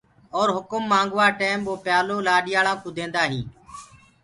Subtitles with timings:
[0.37, 3.49] اور هُڪم منگوآ ٽيم وو پيآلو لآڏاݪا ڪوٚ ديندآ هينٚ۔